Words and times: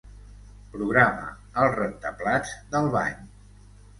Programa 0.75 1.27
el 1.65 1.69
rentaplats 1.75 2.57
del 2.77 2.91
bany. 2.99 3.23